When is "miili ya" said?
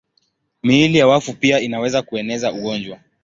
0.63-1.07